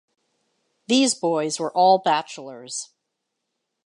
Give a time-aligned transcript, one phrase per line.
[0.87, 2.89] These boys were all bachelors.